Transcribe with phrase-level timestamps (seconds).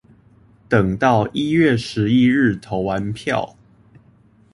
[0.67, 3.55] 等到一月十一日投完票